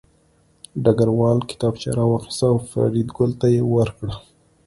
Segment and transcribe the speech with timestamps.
[0.83, 4.15] ډګروال کتابچه راواخیسته او فریدګل ته یې ورکړه